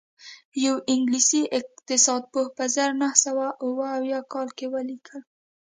[0.65, 5.21] یوه انګلیسي اقتصاد پوه په زر نه سوه اووه اویا کال کې ولیکل